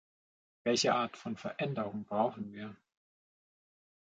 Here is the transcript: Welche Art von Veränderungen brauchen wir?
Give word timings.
Welche 0.63 0.95
Art 0.95 1.15
von 1.15 1.37
Veränderungen 1.37 2.05
brauchen 2.05 2.51
wir? 2.53 2.75